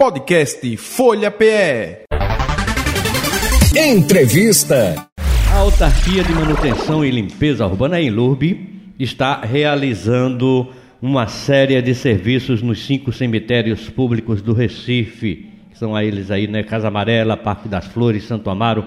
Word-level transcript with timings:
Podcast 0.00 0.76
Folha 0.76 1.28
PE. 1.28 2.04
Entrevista. 3.76 5.08
A 5.52 5.56
Autarquia 5.56 6.22
de 6.22 6.32
Manutenção 6.32 7.04
e 7.04 7.10
Limpeza 7.10 7.66
Urbana 7.66 8.00
em 8.00 8.08
Lurbe 8.08 8.92
está 8.96 9.40
realizando 9.40 10.68
uma 11.02 11.26
série 11.26 11.82
de 11.82 11.96
serviços 11.96 12.62
nos 12.62 12.86
cinco 12.86 13.12
cemitérios 13.12 13.90
públicos 13.90 14.40
do 14.40 14.52
Recife. 14.52 15.50
Que 15.68 15.76
são 15.76 15.98
eles 15.98 16.30
aí, 16.30 16.46
né? 16.46 16.62
Casa 16.62 16.86
Amarela, 16.86 17.36
Parque 17.36 17.68
das 17.68 17.86
Flores, 17.86 18.22
Santo 18.22 18.48
Amaro, 18.50 18.84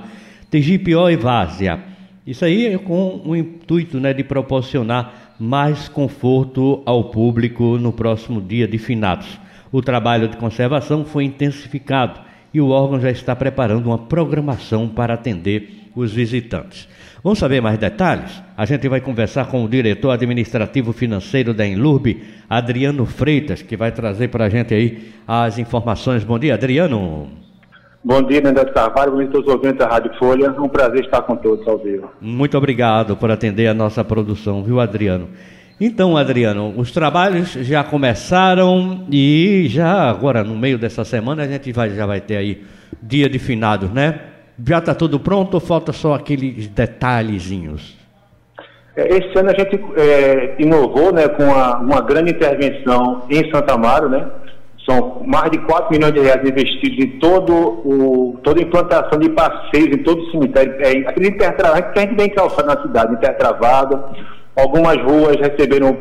Tegipió 0.50 1.10
e 1.10 1.18
Várzea. 1.18 1.84
Isso 2.26 2.46
aí 2.46 2.68
é 2.68 2.78
com 2.78 3.22
o 3.26 3.36
intuito 3.36 4.00
né, 4.00 4.14
de 4.14 4.24
proporcionar 4.24 5.36
mais 5.38 5.90
conforto 5.90 6.82
ao 6.86 7.12
público 7.12 7.78
no 7.78 7.92
próximo 7.92 8.40
dia 8.40 8.66
de 8.66 8.78
finados. 8.78 9.42
O 9.72 9.82
trabalho 9.82 10.28
de 10.28 10.36
conservação 10.36 11.06
foi 11.06 11.24
intensificado 11.24 12.20
e 12.54 12.60
o 12.60 12.70
órgão 12.70 13.00
já 13.00 13.10
está 13.10 13.34
preparando 13.36 13.86
uma 13.86 13.98
programação 13.98 14.90
para 14.90 15.14
atender 15.14 15.90
os 15.96 16.12
visitantes. 16.12 16.88
Vamos 17.24 17.40
saber 17.40 17.62
mais 17.62 17.78
detalhes? 17.78 18.42
A 18.58 18.66
gente 18.66 18.90
vai 18.90 19.00
conversar 19.00 19.46
com 19.46 19.64
o 19.64 19.70
diretor 19.70 20.10
administrativo 20.10 20.92
financeiro 20.92 21.54
da 21.54 21.66
Enlurbe, 21.66 22.24
Adriano 22.50 23.06
Freitas, 23.06 23.62
que 23.62 23.78
vai 23.78 23.92
trazer 23.92 24.28
para 24.28 24.46
a 24.46 24.50
gente 24.50 24.74
aí 24.74 25.14
as 25.28 25.58
informações. 25.58 26.24
Bom 26.24 26.38
dia, 26.38 26.56
Adriano. 26.56 27.30
Bom 28.04 28.24
dia, 28.24 28.42
Neto 28.42 28.74
Carvalho, 28.74 29.12
bom 29.12 29.18
dia 29.20 29.28
a 29.28 29.32
todos 29.32 29.48
os 29.48 29.54
ouvintes 29.54 29.78
da 29.78 29.88
Rádio 29.88 30.12
Folha. 30.18 30.48
É 30.48 30.60
um 30.60 30.68
prazer 30.68 31.06
estar 31.06 31.22
com 31.22 31.36
todos 31.36 31.66
ao 31.68 31.78
vivo. 31.78 32.10
Muito 32.20 32.58
obrigado 32.58 33.16
por 33.16 33.30
atender 33.30 33.68
a 33.68 33.74
nossa 33.74 34.04
produção, 34.04 34.64
viu, 34.64 34.80
Adriano? 34.80 35.30
Então, 35.84 36.16
Adriano, 36.16 36.76
os 36.78 36.92
trabalhos 36.92 37.54
já 37.54 37.84
começaram 37.84 39.04
e 39.12 39.66
já 39.68 40.12
agora, 40.12 40.44
no 40.44 40.56
meio 40.56 40.78
dessa 40.78 41.04
semana, 41.04 41.42
a 41.42 41.48
gente 41.48 41.72
vai, 41.72 41.90
já 41.90 42.06
vai 42.06 42.22
ter 42.22 42.38
aí 42.38 42.62
dia 43.02 43.28
de 43.28 43.40
finados, 43.40 43.90
né? 43.90 44.20
Já 44.64 44.78
está 44.78 44.94
tudo 44.94 45.20
pronto 45.20 45.56
ou 45.56 45.60
falta 45.60 45.92
só 45.92 46.14
aqueles 46.14 46.68
detalhezinhos? 46.68 47.98
É, 48.96 49.08
esse 49.08 49.36
ano 49.40 49.50
a 49.50 49.56
gente 49.58 49.84
é, 49.98 50.56
inovou 50.60 51.12
né, 51.12 51.28
com 51.30 51.46
uma, 51.46 51.78
uma, 51.80 52.02
grande 52.02 52.30
intervenção 52.30 53.24
em 53.28 53.52
Santa 53.52 53.74
Amaro, 53.74 54.08
né? 54.08 54.28
São 54.88 55.24
mais 55.26 55.50
de 55.50 55.58
4 55.66 55.90
milhões 55.90 56.14
de 56.14 56.20
reais 56.20 56.48
investidos 56.48 57.06
em 57.06 57.18
todo 57.18 57.54
o, 57.56 58.40
toda 58.44 58.60
a 58.60 58.64
implantação 58.64 59.18
de 59.18 59.30
passeios 59.30 59.98
em 59.98 60.04
todo 60.04 60.22
o 60.22 60.30
cemitério. 60.30 60.76
É, 60.78 61.10
aquele 61.10 61.30
intertravado 61.30 61.92
que 61.92 61.98
a 61.98 62.02
gente 62.04 62.16
vem 62.16 62.30
calçado 62.30 62.68
na 62.68 62.80
cidade, 62.84 63.14
intertravado 63.14 64.00
Algumas 64.56 64.98
ruas 64.98 65.38
receberam 65.38 65.98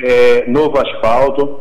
é, 0.00 0.44
novo 0.48 0.78
asfalto. 0.78 1.60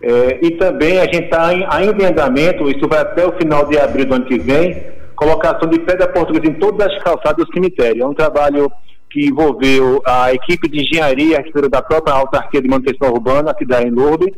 É, 0.00 0.38
e 0.42 0.52
também 0.52 0.98
a 0.98 1.04
gente 1.04 1.24
está 1.24 1.48
ainda 1.48 2.02
em 2.02 2.06
andamento, 2.06 2.68
isso 2.70 2.88
vai 2.88 3.00
até 3.00 3.26
o 3.26 3.32
final 3.32 3.66
de 3.66 3.76
abril 3.78 4.06
do 4.06 4.14
ano 4.14 4.26
que 4.26 4.38
vem, 4.38 4.80
colocação 5.16 5.68
de 5.68 5.80
pedra 5.80 6.06
portuguesa 6.06 6.46
em 6.46 6.54
todas 6.54 6.86
as 6.86 7.02
calçadas 7.02 7.44
do 7.44 7.52
cemitério. 7.52 8.04
É 8.04 8.06
um 8.06 8.14
trabalho 8.14 8.70
que 9.10 9.26
envolveu 9.26 10.00
a 10.06 10.32
equipe 10.32 10.68
de 10.68 10.82
engenharia 10.82 11.42
da 11.70 11.82
própria 11.82 12.14
autarquia 12.14 12.62
de 12.62 12.68
manutenção 12.68 13.10
urbana, 13.10 13.50
aqui 13.50 13.64
da 13.64 13.82
Enurbe, 13.82 14.32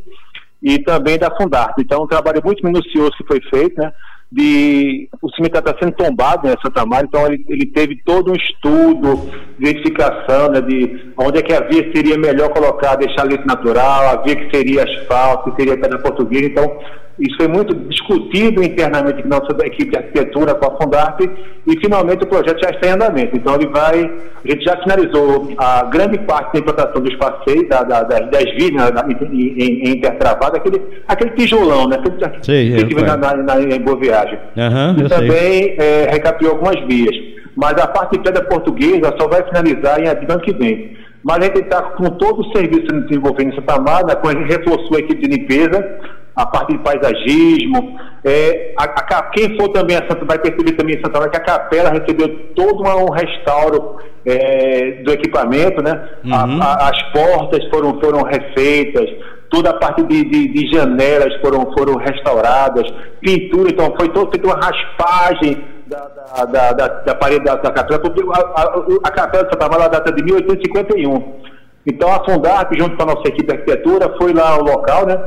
e 0.63 0.79
também 0.79 1.19
da 1.19 1.35
Fundarte. 1.37 1.81
Então, 1.81 2.05
um 2.05 2.07
trabalho 2.07 2.41
muito 2.45 2.65
minucioso 2.65 3.13
que 3.13 3.27
foi 3.27 3.41
feito, 3.51 3.79
né? 3.81 3.93
De 4.31 5.09
o 5.21 5.29
cemitério 5.33 5.69
está 5.69 5.79
sendo 5.83 5.97
tombado 5.97 6.47
né, 6.47 6.55
Santa 6.63 6.85
então 7.03 7.27
ele, 7.27 7.45
ele, 7.49 7.67
teve 7.67 8.01
todo 8.05 8.31
um 8.31 8.37
estudo, 8.37 9.29
verificação 9.59 10.51
né, 10.51 10.61
de 10.61 11.13
onde 11.17 11.39
é 11.39 11.43
que 11.43 11.53
a 11.53 11.61
via 11.61 11.91
seria 11.93 12.17
melhor 12.17 12.49
colocar, 12.51 12.95
deixar 12.95 13.25
leite 13.25 13.45
natural, 13.45 14.09
a 14.09 14.23
via 14.23 14.37
que 14.37 14.57
seria 14.57 14.85
asfalto, 14.85 15.51
que 15.51 15.57
seria 15.57 15.81
pedra 15.81 15.99
portuguesa, 15.99 16.47
então 16.47 16.79
isso 17.21 17.37
foi 17.37 17.49
muito 17.49 17.75
discutido 17.75 18.63
internamente 18.63 19.23
com 19.23 19.29
nossa 19.29 19.53
equipe 19.67 19.91
de 19.91 19.97
arquitetura, 19.97 20.55
com 20.55 20.67
a 20.67 20.77
Fundarp, 20.79 21.21
e 21.21 21.79
finalmente 21.79 22.25
o 22.25 22.27
projeto 22.27 22.59
já 22.63 22.71
está 22.71 22.89
em 22.89 22.93
andamento. 22.93 23.37
Então 23.37 23.55
ele 23.57 23.67
vai, 23.67 24.11
a 24.43 24.51
gente 24.51 24.65
já 24.65 24.77
finalizou 24.79 25.53
a 25.59 25.85
grande 25.85 26.19
parte 26.21 26.55
da 26.55 26.61
implantação 26.61 27.03
dos 27.03 27.15
passeios, 27.17 27.69
da, 27.69 27.83
da, 27.83 28.03
das, 28.05 28.31
das 28.31 28.45
vias 28.55 28.73
né, 28.73 28.85
em, 29.31 29.63
em, 29.63 29.91
intertravado, 29.91 30.57
aquele, 30.57 30.81
aquele 31.07 31.31
tijolão, 31.33 31.87
né? 31.89 31.97
Aquele, 31.97 32.43
Sim, 32.43 32.87
que 32.87 32.95
na, 33.03 33.17
na, 33.19 33.37
na, 33.37 33.61
em 33.61 33.81
Boa 33.81 33.99
Viagem. 33.99 34.39
Uhum, 34.57 35.05
e 35.05 35.09
também 35.09 35.77
é, 35.79 36.09
recapiou 36.11 36.53
algumas 36.53 36.81
vias. 36.87 37.15
Mas 37.55 37.73
a 37.73 37.87
parte 37.87 38.13
de 38.13 38.21
pedra 38.21 38.43
portuguesa 38.45 39.15
só 39.21 39.29
vai 39.29 39.43
finalizar 39.43 40.01
em 40.01 40.09
abril 40.09 40.31
ano 40.31 40.41
que 40.41 40.55
vem. 40.55 40.97
Mas 41.23 41.39
a 41.39 41.43
gente 41.43 41.61
está 41.61 41.83
com 41.83 42.09
todo 42.11 42.41
o 42.41 42.53
serviço 42.57 42.87
sendo 42.89 43.07
desenvolvido 43.07 43.51
em 43.51 43.55
Santa 43.55 43.75
Amada, 43.75 44.19
a 44.19 44.33
gente 44.33 44.49
reforçou 44.49 44.97
a 44.97 45.01
equipe 45.01 45.21
de 45.21 45.37
limpeza, 45.37 45.99
a 46.41 46.47
parte 46.47 46.73
de 46.73 46.79
paisagismo. 46.79 47.99
É, 48.25 48.75
a, 48.79 48.85
a, 48.85 49.23
quem 49.31 49.57
for 49.59 49.69
também 49.69 49.97
a 49.97 50.09
Santa 50.09 50.25
vai 50.25 50.39
perceber 50.39 50.73
também 50.73 50.97
em 50.97 51.05
Santa 51.05 51.19
Maria 51.19 51.31
que 51.31 51.37
a 51.37 51.45
capela 51.45 51.91
recebeu 51.91 52.29
todo 52.55 52.83
um 52.83 53.11
restauro 53.11 53.97
é, 54.25 55.03
do 55.03 55.13
equipamento, 55.13 55.83
né? 55.83 56.09
Uhum. 56.25 56.63
A, 56.63 56.89
as 56.89 57.03
portas 57.13 57.65
foram, 57.69 58.01
foram 58.01 58.23
refeitas, 58.23 59.09
toda 59.51 59.71
a 59.71 59.75
parte 59.75 60.03
de, 60.05 60.25
de, 60.25 60.49
de, 60.49 60.75
janelas 60.75 61.35
foram, 61.41 61.71
foram 61.73 61.97
restauradas, 61.97 62.91
pintura, 63.21 63.71
então 63.71 63.95
foi 63.99 64.09
todo, 64.11 64.31
feita 64.31 64.47
uma 64.47 64.57
raspagem 64.57 65.63
da, 65.87 66.45
da, 66.45 66.73
da, 66.73 66.89
da 66.89 67.15
parede 67.15 67.45
da, 67.45 67.57
da 67.57 67.71
capela, 67.71 68.01
porque 68.01 68.23
a, 68.23 68.63
a, 68.63 68.85
a 69.05 69.11
capela 69.11 69.45
de 69.45 69.53
Santa 69.53 69.69
Maria 69.69 69.89
data 69.89 70.13
de 70.13 70.23
1851. 70.23 71.41
Então 71.87 72.13
a 72.13 72.23
Fundarp, 72.25 72.73
junto 72.79 72.97
com 72.97 73.03
a 73.03 73.15
nossa 73.15 73.29
equipe 73.29 73.47
de 73.47 73.53
arquitetura, 73.53 74.15
foi 74.19 74.33
lá 74.33 74.51
ao 74.51 74.63
local, 74.63 75.07
né? 75.07 75.19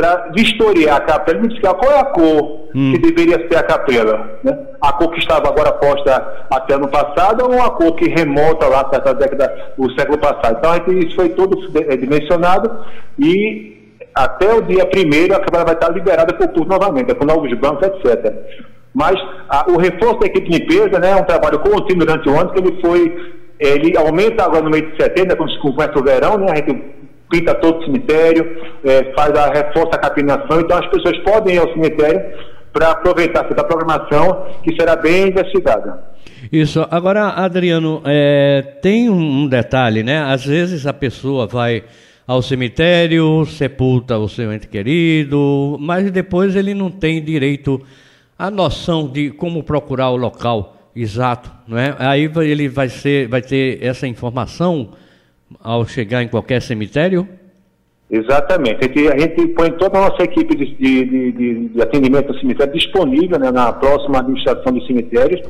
Para 0.00 0.30
vistoriar 0.34 0.96
a 0.96 1.00
capela 1.00 1.38
e 1.38 1.44
identificar 1.44 1.74
qual 1.74 1.92
é 1.92 2.00
a 2.00 2.04
cor 2.06 2.68
hum. 2.74 2.92
que 2.92 2.98
deveria 2.98 3.46
ser 3.46 3.56
a 3.56 3.62
capela. 3.62 4.40
Né? 4.42 4.58
A 4.80 4.92
cor 4.94 5.10
que 5.10 5.18
estava 5.18 5.48
agora 5.48 5.72
posta 5.72 6.46
até 6.50 6.74
ano 6.74 6.88
passado 6.88 7.44
ou 7.44 7.60
a 7.60 7.70
cor 7.70 7.94
que 7.96 8.08
remonta 8.08 8.66
lá 8.66 8.82
para 8.84 9.12
década 9.12 9.74
do 9.76 9.92
século 9.92 10.16
passado. 10.16 10.56
Então, 10.58 10.98
isso 10.98 11.14
foi 11.14 11.28
todo 11.30 11.58
é, 11.86 11.96
dimensionado 11.98 12.78
e 13.18 13.98
até 14.14 14.54
o 14.54 14.62
dia 14.62 14.86
primeiro 14.86 15.34
a 15.34 15.40
capela 15.40 15.66
vai 15.66 15.74
estar 15.74 15.92
liberada 15.92 16.32
para 16.32 16.46
o 16.46 16.48
público 16.48 16.72
novamente, 16.72 17.14
com 17.14 17.26
novos 17.26 17.52
bancos, 17.58 17.86
etc. 17.86 18.34
Mas 18.94 19.14
a, 19.50 19.70
o 19.70 19.76
reforço 19.76 20.20
da 20.20 20.26
equipe 20.26 20.48
de 20.48 20.58
limpeza 20.58 20.98
né, 20.98 21.10
é 21.10 21.16
um 21.16 21.24
trabalho 21.24 21.58
contínuo 21.58 22.06
durante 22.06 22.26
o 22.26 22.40
ano, 22.40 22.52
que 22.52 22.58
ele 22.58 22.80
foi, 22.80 23.34
ele 23.60 23.96
aumenta 23.98 24.44
agora 24.44 24.62
no 24.62 24.70
mês 24.70 24.90
de 24.90 24.96
setembro, 24.96 25.36
quando 25.36 25.60
começa 25.60 25.98
o 25.98 26.02
verão, 26.02 26.38
né, 26.38 26.46
a 26.50 26.56
gente 26.56 26.99
pinta 27.30 27.54
todo 27.54 27.78
o 27.80 27.84
cemitério, 27.84 28.60
é, 28.84 29.12
faz 29.14 29.32
a 29.34 29.46
reforça 29.50 29.90
a 29.94 29.98
capinação, 29.98 30.60
então 30.60 30.76
as 30.76 30.86
pessoas 30.88 31.16
podem 31.18 31.54
ir 31.54 31.58
ao 31.58 31.72
cemitério 31.72 32.20
para 32.72 32.90
aproveitar 32.90 33.46
essa 33.50 33.64
programação 33.64 34.46
que 34.62 34.74
será 34.74 34.96
bem 34.96 35.28
investigada. 35.28 36.10
Isso. 36.52 36.86
Agora, 36.90 37.28
Adriano, 37.28 38.02
é, 38.04 38.62
tem 38.82 39.08
um 39.08 39.46
detalhe, 39.46 40.02
né? 40.02 40.22
Às 40.22 40.44
vezes 40.44 40.86
a 40.86 40.92
pessoa 40.92 41.46
vai 41.46 41.84
ao 42.26 42.40
cemitério, 42.42 43.44
sepulta 43.46 44.16
o 44.18 44.28
seu 44.28 44.52
ente 44.52 44.68
querido, 44.68 45.76
mas 45.80 46.10
depois 46.10 46.54
ele 46.54 46.74
não 46.74 46.90
tem 46.90 47.22
direito 47.22 47.80
à 48.38 48.50
noção 48.50 49.08
de 49.08 49.30
como 49.30 49.62
procurar 49.62 50.10
o 50.10 50.16
local 50.16 50.76
exato, 50.94 51.50
não 51.66 51.76
é? 51.76 51.94
Aí 51.98 52.30
ele 52.36 52.68
vai 52.68 52.88
ser, 52.88 53.28
vai 53.28 53.42
ter 53.42 53.84
essa 53.84 54.06
informação 54.06 54.90
ao 55.62 55.86
chegar 55.86 56.22
em 56.22 56.28
qualquer 56.28 56.60
cemitério? 56.62 57.26
Exatamente. 58.10 58.78
A 58.80 58.88
gente, 58.88 59.08
a 59.08 59.18
gente 59.18 59.46
põe 59.48 59.70
toda 59.72 59.98
a 59.98 60.10
nossa 60.10 60.22
equipe 60.24 60.56
de, 60.56 60.74
de, 60.74 61.32
de, 61.32 61.68
de 61.68 61.82
atendimento 61.82 62.32
ao 62.32 62.38
cemitério 62.38 62.72
disponível 62.72 63.38
né, 63.38 63.52
na 63.52 63.72
próxima 63.72 64.18
administração 64.18 64.72
dos 64.72 64.86
cemitérios. 64.86 65.40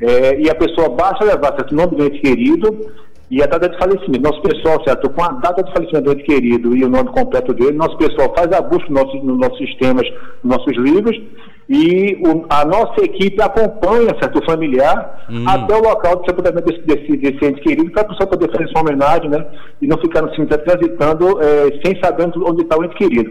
É, 0.00 0.40
e 0.40 0.48
a 0.48 0.54
pessoa 0.54 0.88
basta 0.88 1.24
levar 1.24 1.54
certo 1.54 1.74
nome 1.74 1.96
do 1.96 2.04
ente 2.06 2.20
querido 2.20 2.92
e 3.30 3.42
a 3.42 3.46
data 3.46 3.68
de 3.68 3.76
falecimento. 3.76 4.22
Nosso 4.22 4.40
pessoal, 4.40 4.82
certo, 4.84 5.10
com 5.10 5.22
a 5.22 5.28
data 5.32 5.62
de 5.62 5.72
falecimento 5.72 6.04
do 6.04 6.12
ente 6.12 6.24
querido 6.24 6.76
e 6.76 6.84
o 6.84 6.88
nome 6.88 7.10
completo 7.10 7.52
dele, 7.52 7.72
nosso 7.72 7.98
pessoal 7.98 8.32
faz 8.34 8.50
a 8.52 8.62
busca 8.62 8.88
nos 8.88 9.02
nossos, 9.02 9.22
nos 9.22 9.38
nossos 9.38 9.58
sistemas, 9.58 10.08
nos 10.42 10.56
nossos 10.56 10.76
livros, 10.76 11.20
e 11.68 12.16
o, 12.26 12.46
a 12.48 12.64
nossa 12.64 13.04
equipe 13.04 13.40
acompanha 13.42 14.16
certo, 14.18 14.38
o 14.38 14.44
familiar 14.46 15.26
hum. 15.28 15.44
até 15.46 15.76
o 15.76 15.82
local 15.82 16.16
de 16.16 16.26
sepultamento 16.26 16.66
desse, 16.66 16.80
desse, 16.82 17.16
desse 17.18 17.44
ente 17.44 17.60
querido, 17.60 17.90
para 17.90 18.02
a 18.02 18.06
pessoa 18.06 18.26
poder 18.26 18.50
fazer 18.50 18.68
sua 18.68 18.80
homenagem, 18.80 19.28
né? 19.28 19.44
E 19.82 19.86
não 19.86 19.98
ficar 19.98 20.22
no 20.22 20.34
cemitério 20.34 20.64
transitando 20.64 21.42
é, 21.42 21.80
sem 21.84 22.00
saber 22.02 22.30
onde 22.36 22.62
está 22.62 22.78
o 22.78 22.84
ente 22.84 22.96
querido. 22.96 23.30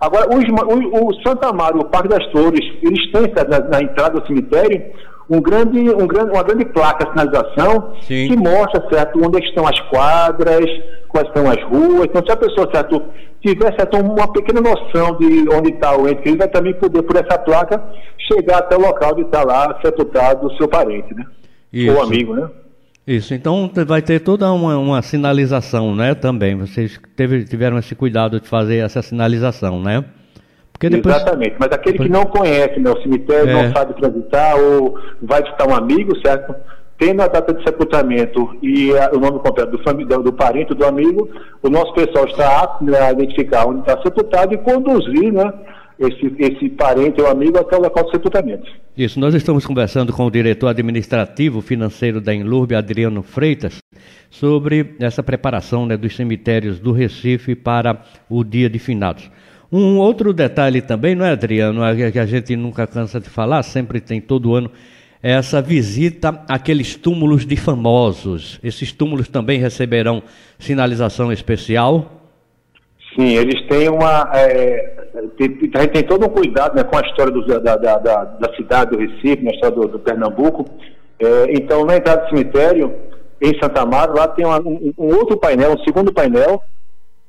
Agora, 0.00 0.26
os, 0.30 0.44
o, 0.44 1.08
o 1.08 1.14
Santa 1.22 1.48
Amaro, 1.48 1.80
o 1.80 1.84
Parque 1.84 2.08
das 2.08 2.24
Flores, 2.30 2.60
eles 2.82 3.12
têm 3.12 3.32
na, 3.48 3.68
na 3.68 3.82
entrada 3.82 4.18
do 4.18 4.26
cemitério 4.26 4.82
um 5.28 5.40
grande, 5.40 5.78
um 5.78 6.06
grande, 6.06 6.30
uma 6.32 6.42
grande 6.42 6.64
placa 6.66 7.04
de 7.04 7.10
sinalização 7.10 7.94
Sim. 8.00 8.28
que 8.28 8.36
mostra 8.36 8.86
certo, 8.90 9.18
onde 9.24 9.42
é 9.42 9.46
estão 9.46 9.66
as 9.66 9.78
quadras, 9.88 10.66
quais 11.14 11.28
são 11.32 11.48
as 11.48 11.62
ruas. 11.62 12.06
Então, 12.06 12.22
se 12.26 12.32
a 12.32 12.36
pessoa 12.36 12.68
certo, 12.74 13.00
tiver 13.40 13.72
certo, 13.78 13.96
uma 13.98 14.32
pequena 14.32 14.60
noção 14.60 15.16
de 15.16 15.48
onde 15.48 15.70
está 15.70 15.96
o 15.96 16.08
ente, 16.08 16.22
ele 16.26 16.36
vai 16.36 16.48
também 16.48 16.74
poder, 16.74 17.02
por 17.02 17.14
essa 17.14 17.38
placa, 17.38 17.80
chegar 18.18 18.58
até 18.58 18.76
o 18.76 18.80
local 18.80 19.14
de 19.14 19.22
estar 19.22 19.44
lá 19.44 19.78
sepultado 19.80 20.48
o 20.48 20.56
seu 20.56 20.66
parente, 20.66 21.14
né? 21.14 21.24
Isso. 21.72 21.94
Ou 21.94 22.02
amigo, 22.02 22.34
né? 22.34 22.50
Isso, 23.06 23.34
então 23.34 23.70
vai 23.86 24.02
ter 24.02 24.20
toda 24.20 24.50
uma, 24.50 24.76
uma 24.78 25.02
sinalização, 25.02 25.94
né, 25.94 26.14
também. 26.14 26.56
Vocês 26.56 26.98
teve, 27.14 27.44
tiveram 27.44 27.78
esse 27.78 27.94
cuidado 27.94 28.40
de 28.40 28.48
fazer 28.48 28.78
essa 28.78 29.02
sinalização, 29.02 29.80
né? 29.80 30.04
Depois... 30.80 31.14
Exatamente, 31.14 31.54
mas 31.58 31.70
aquele 31.70 31.98
que 31.98 32.08
não 32.08 32.24
conhece 32.24 32.80
né, 32.80 32.90
o 32.90 33.00
cemitério, 33.02 33.48
é. 33.48 33.52
não 33.52 33.72
sabe 33.72 33.94
transitar 33.94 34.56
ou 34.56 34.98
vai 35.22 35.42
visitar 35.42 35.68
um 35.68 35.74
amigo, 35.74 36.16
certo? 36.26 36.54
Tendo 36.98 37.22
a 37.22 37.28
data 37.28 37.52
de 37.52 37.62
sepultamento 37.64 38.56
e 38.62 38.96
a, 38.96 39.10
o 39.12 39.18
nome 39.18 39.40
completo 39.40 39.76
do, 39.76 40.04
do, 40.04 40.22
do, 40.22 40.32
parente 40.32 40.74
do 40.74 40.84
amigo, 40.84 41.28
o 41.62 41.68
nosso 41.68 41.92
pessoal 41.92 42.24
está 42.26 42.62
apto 42.62 42.84
né, 42.84 42.98
a 42.98 43.12
identificar 43.12 43.66
onde 43.66 43.80
está 43.80 44.00
sepultado 44.00 44.54
e 44.54 44.58
conduzir 44.58 45.32
né, 45.32 45.52
esse, 45.98 46.34
esse 46.38 46.68
parente 46.70 47.20
ou 47.20 47.28
amigo 47.28 47.58
até 47.58 47.76
o 47.76 47.80
local 47.80 48.04
de 48.04 48.10
sepultamento. 48.12 48.70
Isso, 48.96 49.18
nós 49.18 49.34
estamos 49.34 49.66
conversando 49.66 50.12
com 50.12 50.24
o 50.24 50.30
diretor 50.30 50.68
administrativo 50.68 51.60
financeiro 51.60 52.20
da 52.20 52.34
Enlurbe, 52.34 52.74
Adriano 52.74 53.22
Freitas, 53.22 53.78
sobre 54.30 54.94
essa 55.00 55.22
preparação 55.22 55.86
né, 55.86 55.96
dos 55.96 56.14
cemitérios 56.14 56.78
do 56.78 56.92
Recife 56.92 57.54
para 57.54 58.02
o 58.28 58.44
dia 58.44 58.70
de 58.70 58.78
finados. 58.78 59.30
Um 59.70 59.98
outro 59.98 60.32
detalhe 60.32 60.80
também, 60.80 61.16
não 61.16 61.24
é, 61.24 61.30
Adriano, 61.30 61.80
que 62.12 62.18
a 62.18 62.26
gente 62.26 62.54
nunca 62.54 62.86
cansa 62.86 63.18
de 63.18 63.28
falar, 63.28 63.62
sempre 63.64 64.00
tem 64.00 64.20
todo 64.20 64.54
ano, 64.54 64.70
essa 65.24 65.62
visita 65.62 66.44
àqueles 66.46 66.96
túmulos 66.96 67.46
de 67.46 67.56
famosos. 67.56 68.60
Esses 68.62 68.92
túmulos 68.92 69.26
também 69.26 69.58
receberão 69.58 70.22
sinalização 70.58 71.32
especial? 71.32 72.20
Sim, 73.16 73.28
eles 73.28 73.66
têm 73.66 73.88
uma. 73.88 74.30
É, 74.34 75.06
tem, 75.38 75.70
a 75.74 75.80
gente 75.80 75.92
tem 75.92 76.02
todo 76.02 76.26
um 76.26 76.28
cuidado 76.28 76.76
né, 76.76 76.84
com 76.84 76.98
a 76.98 77.00
história 77.00 77.32
do, 77.32 77.46
da, 77.46 77.58
da, 77.58 77.96
da, 77.96 78.24
da, 78.24 78.54
cidade 78.54 78.90
do 78.90 78.98
Recife, 78.98 79.42
na 79.42 79.52
história 79.52 79.74
do, 79.74 79.88
do 79.88 79.98
Pernambuco. 79.98 80.66
É, 81.18 81.54
então, 81.54 81.86
na 81.86 81.96
entrada 81.96 82.24
do 82.24 82.28
cemitério, 82.28 82.94
em 83.40 83.58
Santa 83.58 83.80
Amaro, 83.80 84.14
lá 84.14 84.28
tem 84.28 84.44
uma, 84.44 84.60
um, 84.60 84.92
um, 84.98 85.06
outro 85.14 85.38
painel, 85.38 85.72
um 85.72 85.84
segundo 85.84 86.12
painel, 86.12 86.60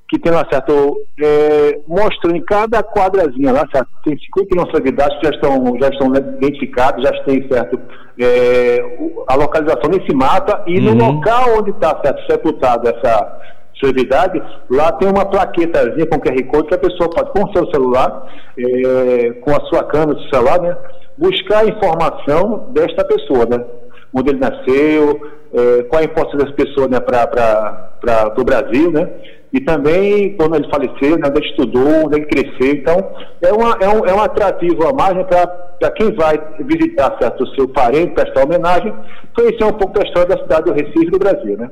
que 0.07 0.19
tem 0.19 0.31
lá, 0.31 0.46
certo, 0.52 0.98
é, 1.19 1.80
mostrando 1.88 2.36
em 2.36 2.46
cada 2.46 2.84
quadrazinha 2.84 3.52
lá, 3.52 3.68
certo, 3.74 3.90
tem 4.04 4.18
50 4.18 4.50
quilômetros 4.50 4.84
de 4.84 4.90
idade 4.90 5.19
que 5.19 5.25
já 5.25 5.31
estão, 5.31 5.78
já 5.80 5.90
estão 5.90 6.07
identificados, 6.16 7.04
já 7.04 7.12
tem, 7.24 7.48
certo, 7.48 7.80
é, 8.19 8.80
a 9.28 9.36
localização 9.36 9.90
nesse 9.90 10.16
mapa 10.16 10.63
e 10.68 10.78
uhum. 10.78 10.96
no 10.96 11.13
local 11.13 11.57
onde 11.60 11.72
está, 11.72 12.00
certo, 12.04 12.31
sepultado 12.31 12.88
essa 12.88 13.42
celebridade, 13.80 14.42
lá 14.69 14.92
tem 14.94 15.10
uma 15.10 15.25
plaquetazinha 15.25 16.06
com 16.07 16.19
QR 16.19 16.44
Code 16.46 16.68
que 16.68 16.75
a 16.75 16.78
pessoa 16.78 17.10
pode, 17.10 17.31
com 17.31 17.44
o 17.44 17.54
seu 17.54 17.69
celular, 17.72 18.28
é, 18.57 19.31
com 19.42 19.52
a 19.52 19.60
sua 19.66 19.84
câmera 19.84 20.13
do 20.13 20.30
celular, 20.30 20.62
né, 20.62 20.78
buscar 21.18 21.60
a 21.60 21.66
informação 21.66 22.68
desta 22.72 23.04
pessoa, 23.06 23.46
né, 23.46 23.66
onde 24.13 24.30
ele 24.30 24.40
nasceu, 24.40 25.19
é, 25.54 25.84
qual 25.84 26.02
a 26.02 26.06
importância 26.06 26.38
dessa 26.38 26.54
pessoa 26.54 26.88
né, 26.88 27.00
para 27.00 28.34
o 28.38 28.44
Brasil, 28.44 28.92
né, 28.92 29.10
e 29.53 29.62
também 29.62 30.36
quando 30.36 30.56
ele 30.56 30.69
faleceu, 30.69 31.18
né, 31.18 31.27
onde 31.27 31.39
ele 31.39 31.47
estudou, 31.47 32.06
onde 32.06 32.18
ele 32.18 32.25
cresceu. 32.25 32.74
Então, 32.75 33.12
é, 33.42 33.51
uma, 33.51 33.77
é, 33.80 33.89
um, 33.89 34.06
é 34.06 34.13
um 34.13 34.21
atrativo 34.21 34.88
a 34.88 34.94
mais 34.94 35.15
né, 35.15 35.24
para 35.24 35.92
quem 35.92 36.13
vai 36.13 36.39
visitar 36.59 37.18
certo, 37.19 37.44
o 37.44 37.56
seu 37.56 37.68
parente, 37.68 38.13
prestar 38.13 38.44
homenagem, 38.44 38.94
conhecer 39.33 39.63
um 39.63 39.74
pouco 39.74 39.94
da 39.94 40.03
história 40.03 40.36
da 40.36 40.42
cidade 40.42 40.65
do 40.65 40.74
Recife 40.74 41.12
do 41.12 41.19
Brasil, 41.19 41.57
né? 41.57 41.69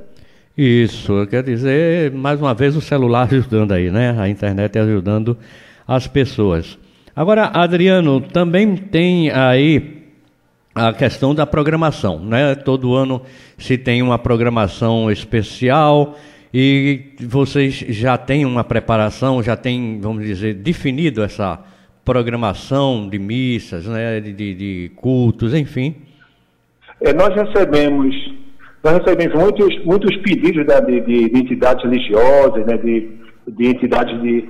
Isso, 0.55 1.25
quer 1.27 1.41
dizer, 1.41 2.11
mais 2.11 2.39
uma 2.39 2.53
vez 2.53 2.75
o 2.75 2.81
celular 2.81 3.23
ajudando 3.31 3.71
aí, 3.71 3.89
né? 3.89 4.15
A 4.19 4.29
internet 4.29 4.77
ajudando 4.77 5.35
as 5.87 6.05
pessoas. 6.07 6.77
Agora, 7.15 7.49
Adriano, 7.53 8.21
também 8.21 8.75
tem 8.75 9.31
aí 9.31 10.03
a 10.75 10.93
questão 10.93 11.33
da 11.35 11.45
programação, 11.45 12.19
né? 12.19 12.55
Todo 12.55 12.95
ano 12.95 13.21
se 13.57 13.77
tem 13.77 14.01
uma 14.01 14.17
programação 14.17 15.11
especial 15.11 16.15
e 16.53 17.15
vocês 17.21 17.73
já 17.73 18.17
têm 18.17 18.45
uma 18.45 18.63
preparação, 18.63 19.41
já 19.41 19.55
têm, 19.55 19.99
vamos 19.99 20.23
dizer, 20.23 20.53
definido 20.53 21.23
essa 21.23 21.59
programação 22.05 23.09
de 23.09 23.17
missas, 23.17 23.85
né? 23.87 24.19
De, 24.19 24.33
de, 24.33 24.53
de 24.53 24.91
cultos, 24.95 25.53
enfim. 25.53 25.95
É, 27.01 27.11
nós 27.13 27.29
recebemos 27.33 28.33
nós 28.83 28.97
recebemos 28.97 29.41
muitos, 29.41 29.85
muitos 29.85 30.15
pedidos 30.17 30.65
né, 30.67 30.81
de, 30.81 30.99
de, 31.01 31.29
de, 31.29 31.39
entidades 31.39 31.83
religiosas, 31.85 32.65
né, 32.65 32.77
de, 32.77 33.09
de 33.47 33.67
entidades 33.67 34.21
de, 34.21 34.49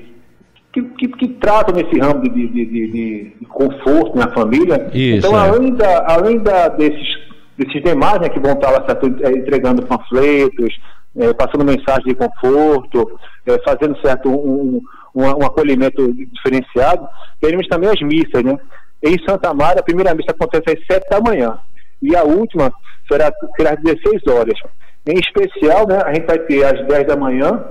que, 0.74 0.82
que, 0.82 1.08
que, 1.08 1.28
tratam 1.36 1.76
nesse 1.76 2.00
ramo 2.00 2.20
de, 2.24 2.48
de, 2.48 3.32
conforto 3.48 4.18
na 4.18 4.28
família. 4.32 4.90
Isso, 4.92 5.28
então, 5.28 5.38
é. 5.38 5.50
além, 5.50 5.76
da, 5.76 6.06
além 6.08 6.40
da, 6.40 6.68
desses, 6.70 7.08
desses 7.56 7.84
demais 7.84 8.20
né, 8.22 8.30
que 8.30 8.40
vão 8.40 8.54
estar 8.54 8.72
lá 8.72 8.84
é, 9.22 9.30
entregando 9.38 9.84
panfletos, 9.84 10.76
é, 11.18 11.34
passando 11.34 11.64
mensagem 11.64 12.06
de 12.06 12.16
conforto, 12.16 13.20
é, 13.46 13.60
fazendo 13.64 14.00
certo 14.02 14.30
um, 14.30 14.82
um, 15.14 15.24
um, 15.24 15.46
acolhimento 15.46 16.12
diferenciado, 16.14 17.08
teremos 17.40 17.68
também 17.68 17.90
as 17.90 18.02
missas, 18.02 18.44
né? 18.44 18.58
Em 19.02 19.16
Santa 19.28 19.54
Maria, 19.54 19.82
a 19.82 19.84
primeira 19.84 20.16
missa 20.16 20.32
acontece 20.32 20.78
às 20.78 20.86
sete 20.86 21.10
da 21.10 21.20
manhã 21.20 21.60
e 22.02 22.16
a 22.16 22.24
última 22.24 22.72
será, 23.12 23.32
será 23.56 23.72
às 23.72 23.82
16 23.82 24.28
horas. 24.28 24.58
Em 25.06 25.20
especial, 25.20 25.88
né, 25.88 26.00
a 26.04 26.14
gente 26.14 26.26
vai 26.26 26.40
ter 26.40 26.64
às 26.64 26.88
10 26.88 27.08
da 27.08 27.16
manhã 27.16 27.64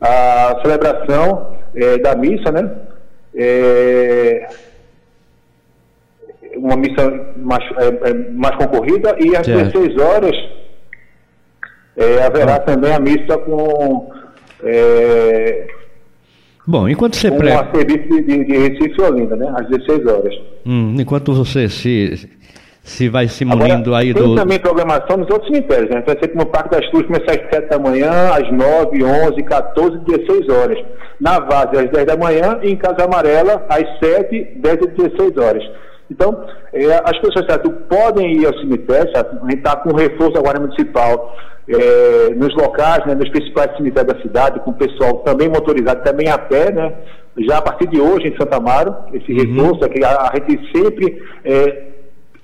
a 0.00 0.60
celebração 0.62 1.56
é, 1.74 1.98
da 1.98 2.14
missa, 2.14 2.52
né? 2.52 2.70
É, 3.34 4.48
uma 6.56 6.76
missa 6.76 7.34
mais, 7.36 7.64
é, 7.78 8.10
é 8.10 8.14
mais 8.32 8.56
concorrida 8.56 9.16
e 9.18 9.36
às 9.36 9.46
certo. 9.46 9.78
16 9.80 10.00
horas 10.00 10.36
é, 11.96 12.22
haverá 12.22 12.56
ah. 12.56 12.60
também 12.60 12.92
a 12.92 13.00
missa 13.00 13.38
com 13.38 14.10
é, 14.62 15.66
Bom, 16.66 16.88
enquanto 16.88 17.14
você 17.14 17.30
prega... 17.30 17.68
serviço 17.72 18.08
de, 18.08 18.22
de, 18.22 18.44
de 18.44 18.58
Recife 18.58 18.94
e 18.98 19.02
Olinda, 19.02 19.36
né? 19.36 19.54
Às 19.56 19.68
16 19.68 20.06
horas. 20.06 20.34
Hum, 20.66 20.96
enquanto 20.98 21.32
você 21.32 21.68
se 21.68 22.28
se 22.82 23.08
vai 23.08 23.26
se 23.26 23.44
munindo 23.44 23.90
Agora, 23.90 24.02
aí 24.02 24.14
tem 24.14 24.22
do. 24.22 24.28
Tem 24.28 24.36
também 24.36 24.58
programação 24.58 25.16
nos 25.16 25.30
outros 25.30 25.48
cemitérios, 25.52 25.90
né? 25.90 26.02
Vai 26.04 26.16
ser 26.18 26.34
no 26.34 26.46
Parque 26.46 26.70
das 26.70 26.88
Cruzes 26.88 27.06
começar 27.06 27.32
às 27.32 27.50
7 27.50 27.68
da 27.68 27.78
manhã, 27.78 28.30
às 28.30 28.50
9, 28.50 29.04
11, 29.04 29.42
14 29.42 29.98
16 29.98 30.48
horas. 30.48 30.84
Na 31.20 31.38
Vase, 31.40 31.78
às 31.78 31.90
10 31.90 32.06
da 32.06 32.16
manhã, 32.16 32.58
e 32.62 32.70
em 32.70 32.76
Casa 32.76 33.04
Amarela, 33.04 33.64
às 33.68 33.98
7, 33.98 34.56
10 34.56 34.74
e 34.82 34.86
16 34.88 35.36
horas. 35.36 35.64
Então, 36.10 36.44
é, 36.72 36.84
as 37.04 37.18
pessoas 37.18 37.46
certo, 37.46 37.70
podem 37.88 38.40
ir 38.40 38.46
ao 38.46 38.56
cemitério, 38.58 39.10
certo? 39.12 39.36
a 39.36 39.50
gente 39.50 39.58
está 39.58 39.76
com 39.76 39.96
reforço 39.96 40.38
agora 40.38 40.60
municipal 40.60 41.34
é, 41.68 42.34
nos 42.34 42.54
locais, 42.54 43.04
né, 43.06 43.14
nos 43.14 43.28
principais 43.28 43.76
cemitérios 43.76 44.14
da 44.14 44.22
cidade, 44.22 44.60
com 44.60 44.70
o 44.70 44.74
pessoal 44.74 45.18
também 45.18 45.48
motorizado, 45.48 46.02
também 46.02 46.28
a 46.28 46.38
pé, 46.38 46.72
né? 46.72 46.92
Já 47.38 47.58
a 47.58 47.62
partir 47.62 47.86
de 47.88 48.00
hoje 48.00 48.28
em 48.28 48.36
Santa 48.36 48.56
Amaro, 48.56 48.94
esse 49.12 49.30
uhum. 49.30 49.38
reforço, 49.38 49.84
é 49.84 49.88
que 49.88 50.02
a, 50.02 50.30
a 50.32 50.32
gente 50.36 50.72
sempre 50.72 51.22
é, 51.44 51.86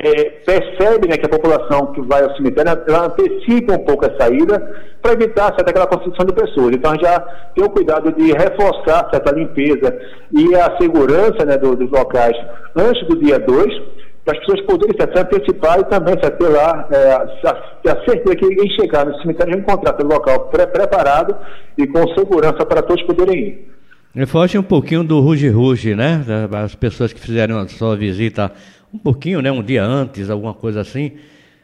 é, 0.02 0.24
percebe 0.44 1.08
né, 1.08 1.16
que 1.16 1.24
a 1.24 1.28
população 1.28 1.92
que 1.92 2.00
vai 2.02 2.24
ao 2.24 2.34
cemitério 2.36 2.72
ela 2.88 3.06
antecipa 3.06 3.74
um 3.74 3.84
pouco 3.84 4.04
a 4.04 4.20
saída 4.20 4.58
para 5.00 5.12
evitar 5.12 5.54
certa, 5.54 5.70
aquela 5.70 5.86
concentração 5.86 6.26
de 6.26 6.34
pessoas. 6.34 6.74
Então 6.74 6.92
já 7.00 7.20
tem 7.54 7.64
o 7.64 7.70
cuidado 7.70 8.12
de 8.12 8.32
reforçar 8.32 9.08
certa 9.10 9.32
limpeza 9.32 9.96
e 10.32 10.54
a 10.56 10.76
segurança 10.78 11.44
né, 11.46 11.56
do, 11.56 11.76
dos 11.76 11.90
locais 11.90 12.36
antes 12.76 13.06
do 13.06 13.16
dia 13.18 13.38
2, 13.38 13.82
para 14.24 14.38
as 14.38 14.40
pessoas 14.40 14.60
poderem 14.62 14.94
se 14.96 15.18
antecipar 15.18 15.80
e 15.80 15.84
também 15.84 16.14
se 16.22 16.30
ter 16.30 16.48
lá 16.48 16.88
é, 16.90 17.12
a, 17.12 17.92
a 17.92 18.04
certeza 18.04 18.36
que 18.36 18.46
em 18.46 18.70
chegar 18.80 19.04
no 19.04 19.20
cemitério 19.20 19.58
encontrar 19.58 19.94
pelo 19.94 20.10
local 20.10 20.48
pré 20.48 20.66
preparado 20.66 21.36
e 21.76 21.86
com 21.86 22.06
segurança 22.14 22.64
para 22.64 22.82
todos 22.82 23.02
poderem 23.04 23.38
ir. 24.14 24.26
Foge 24.26 24.58
um 24.58 24.62
pouquinho 24.62 25.02
do 25.02 25.20
ruge-ruge, 25.20 25.94
né? 25.94 26.22
As 26.52 26.74
pessoas 26.74 27.12
que 27.12 27.20
fizeram 27.20 27.58
a 27.58 27.66
sua 27.66 27.96
visita 27.96 28.52
um 28.92 28.98
pouquinho, 28.98 29.40
né, 29.40 29.50
um 29.50 29.62
dia 29.62 29.82
antes, 29.82 30.28
alguma 30.28 30.52
coisa 30.52 30.82
assim, 30.82 31.12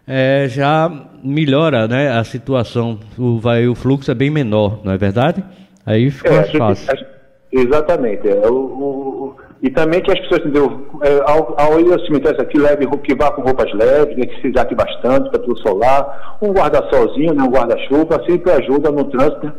é, 0.06 0.46
já 0.48 0.90
melhora 1.22 1.86
né, 1.86 2.10
a 2.10 2.24
situação. 2.24 2.98
O, 3.18 3.38
vai, 3.38 3.68
o 3.68 3.74
fluxo 3.74 4.10
é 4.10 4.14
bem 4.14 4.30
menor, 4.30 4.80
não 4.82 4.92
é 4.92 4.96
verdade? 4.96 5.44
Aí 5.84 6.10
fica 6.10 6.30
é, 6.30 6.36
mais 6.36 6.50
fácil. 6.52 7.06
exatamente. 7.52 8.26
É, 8.26 8.48
o, 8.48 8.54
o, 8.54 9.36
e 9.60 9.70
também 9.70 10.00
que 10.00 10.12
as 10.12 10.20
pessoas, 10.20 10.40
entendeu, 10.40 10.86
é, 11.02 11.30
ao, 11.30 11.60
ao 11.60 11.80
ir 11.80 11.92
ao 11.92 11.98
cemitério 12.00 12.40
aqui, 12.40 12.58
leve, 12.58 12.86
que 12.98 13.14
vá 13.14 13.32
com 13.32 13.42
roupas 13.42 13.72
leves, 13.72 14.16
né, 14.16 14.26
que 14.26 14.40
se 14.40 14.48
hidrate 14.48 14.74
bastante, 14.74 15.30
para 15.30 15.40
tudo 15.40 15.58
solar, 15.60 16.38
um 16.40 16.52
guarda-solzinho, 16.52 17.34
né, 17.34 17.42
um 17.42 17.50
guarda-chuva, 17.50 18.22
sempre 18.28 18.52
ajuda 18.52 18.90
no 18.92 19.04
trânsito 19.04 19.46
né, 19.46 19.52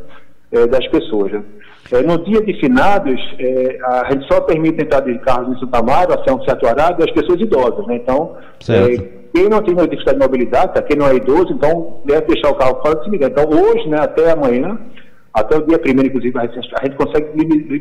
é, 0.54 0.68
das 0.68 0.88
pessoas. 0.88 1.34
Né? 1.34 1.44
É, 1.92 2.02
no 2.02 2.24
dia 2.24 2.42
de 2.42 2.54
finados, 2.60 3.20
é, 3.40 3.78
a 3.84 4.12
gente 4.12 4.26
só 4.32 4.40
permite 4.42 4.82
entrar 4.82 5.02
de 5.02 5.18
carros 5.20 5.58
em 5.58 5.60
Santa 5.60 5.82
Mara, 5.82 6.14
até 6.14 6.32
um 6.32 6.44
certo 6.44 6.66
horário, 6.66 7.04
as 7.04 7.12
pessoas 7.12 7.42
idosas, 7.42 7.86
né? 7.88 7.96
Então, 7.96 8.38
é, 8.70 9.20
quem 9.34 9.50
não 9.50 9.62
tem 9.62 9.76
dificuldade 9.76 10.20
de 10.20 10.24
mobilidade, 10.24 10.74
tá? 10.74 10.82
quem 10.82 10.98
não 10.98 11.08
é 11.08 11.16
idoso, 11.16 11.52
então 11.52 12.02
deve 12.06 12.28
deixar 12.28 12.52
o 12.52 12.56
carro 12.56 12.80
fora 12.82 12.96
do 12.96 13.04
cemitério. 13.04 13.34
Então, 13.34 13.50
hoje, 13.50 13.90
né, 13.90 13.98
até 14.00 14.32
amanhã, 14.32 14.78
até 15.34 15.58
o 15.58 15.66
dia 15.66 15.78
primeiro, 15.78 16.10
inclusive, 16.10 16.38
a 16.38 16.48
gente, 16.48 16.70
a 16.76 16.86
gente 16.86 16.96
consegue 16.96 17.30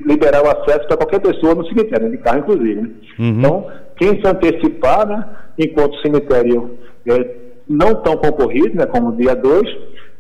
liberar 0.07 0.43
o 0.43 0.49
acesso 0.49 0.87
para 0.87 0.97
qualquer 0.99 1.21
pessoa 1.21 1.55
no 1.55 1.67
cemitério, 1.67 2.09
né, 2.09 2.17
de 2.17 2.23
carro, 2.23 2.41
inclusive. 2.41 2.81
Né? 2.83 2.91
Uhum. 3.19 3.39
Então, 3.39 3.67
quem 3.97 4.21
se 4.21 4.27
antecipar, 4.27 5.07
né, 5.07 5.25
enquanto 5.59 5.95
o 5.95 6.01
cemitério 6.03 6.79
é, 7.07 7.31
não 7.69 7.95
tão 8.03 8.17
concorrido, 8.17 8.77
né, 8.77 8.87
como 8.87 9.09
o 9.09 9.17
dia 9.17 9.35
2, 9.35 9.63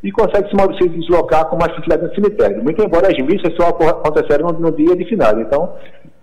e 0.02 0.12
consegue 0.12 0.48
se 0.48 0.88
deslocar 0.88 1.46
com 1.46 1.56
mais 1.56 1.72
facilidade 1.72 2.04
no 2.06 2.14
cemitério. 2.14 2.62
Muito 2.62 2.82
embora 2.82 3.08
as 3.08 3.18
missas 3.18 3.54
só 3.56 3.68
aconteceram 3.68 4.48
no, 4.48 4.60
no 4.60 4.72
dia 4.72 4.94
de 4.96 5.04
final. 5.04 5.40
Então, 5.40 5.74